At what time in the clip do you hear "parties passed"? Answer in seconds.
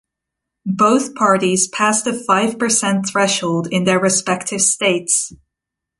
1.13-2.05